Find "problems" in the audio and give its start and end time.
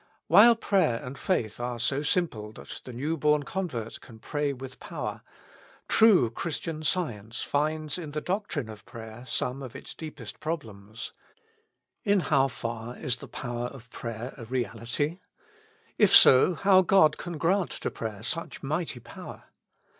10.39-11.13